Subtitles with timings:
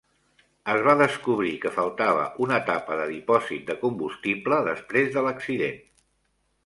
[0.71, 5.79] Es va descobrir que faltava una tapa de dipòsit de combustible després de l'accident.